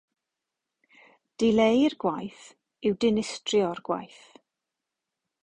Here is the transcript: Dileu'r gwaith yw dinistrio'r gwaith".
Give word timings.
Dileu'r 1.43 1.95
gwaith 2.05 2.47
yw 2.89 2.97
dinistrio'r 3.05 3.83
gwaith". 3.91 4.25